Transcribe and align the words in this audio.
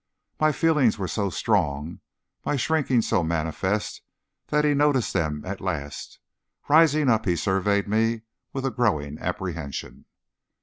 My 0.39 0.51
feelings 0.51 0.97
were 0.97 1.07
so 1.07 1.29
strong, 1.29 1.99
my 2.43 2.55
shrinking 2.55 3.03
so 3.03 3.21
manifest, 3.23 4.01
that 4.47 4.65
he 4.65 4.73
noticed 4.73 5.13
them 5.13 5.45
at 5.45 5.61
last. 5.61 6.17
Rising 6.67 7.07
up, 7.07 7.25
he 7.27 7.35
surveyed 7.35 7.87
me 7.87 8.23
with 8.51 8.65
a 8.65 8.71
growing 8.71 9.19
apprehension. 9.19 10.05